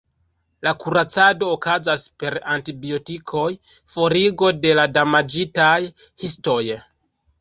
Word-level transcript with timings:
La 0.67 0.71
kuracado 0.83 1.49
okazas 1.57 2.05
per 2.23 2.37
antibiotikoj, 2.55 3.45
forigo 3.97 4.53
de 4.65 4.73
la 4.81 4.87
damaĝitaj 4.99 5.79
histoj. 6.25 6.61